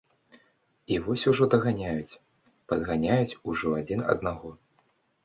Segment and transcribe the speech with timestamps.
[0.93, 2.19] І вось ужо даганяюць,
[2.71, 4.49] падганяюць ужо адзін аднаго.